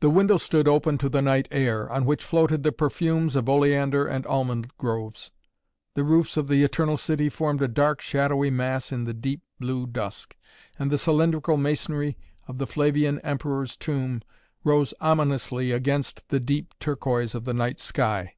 [0.00, 4.06] The window stood open to the night air, on which floated the perfumes from oleander
[4.06, 5.30] and almond groves.
[5.94, 9.86] The roofs of the Eternal City formed a dark, shadowy mass in the deep blue
[9.86, 10.36] dusk,
[10.78, 14.20] and the cylindrical masonry of the Flavian Emperor's Tomb
[14.64, 18.34] rose ominously against the deep turquoise of the night sky.